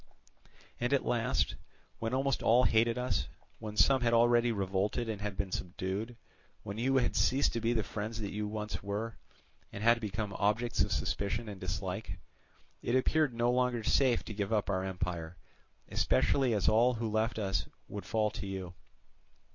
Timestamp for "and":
0.79-0.93, 5.07-5.21, 9.71-9.83, 11.47-11.61